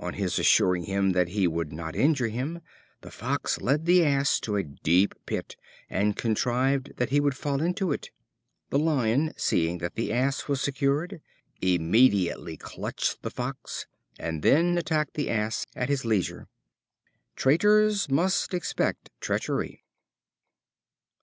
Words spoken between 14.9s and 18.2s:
the Ass at his leisure. Traitors